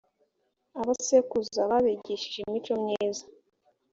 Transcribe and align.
abasekuruza 0.79 1.61
babigishije 1.69 2.37
imico 2.45 2.73
myiza. 2.81 3.25